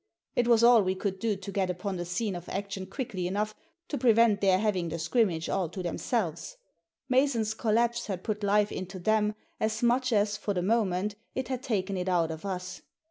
[0.35, 3.53] It was all we could do to get upon the scene of action quickly enough
[3.89, 6.57] to prevent their having the scrim mage all to themselves.
[7.07, 11.61] Mason's collapse had put life into them as much as, for the moment, it had
[11.61, 12.81] taken it out of us.